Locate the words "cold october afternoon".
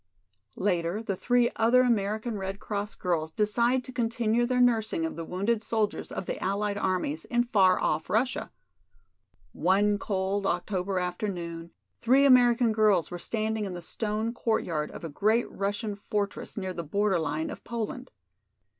9.99-11.69